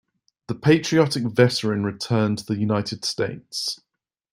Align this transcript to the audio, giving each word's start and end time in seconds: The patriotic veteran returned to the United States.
The 0.47 0.55
patriotic 0.55 1.25
veteran 1.25 1.83
returned 1.83 2.39
to 2.39 2.45
the 2.47 2.55
United 2.57 3.05
States. 3.05 3.79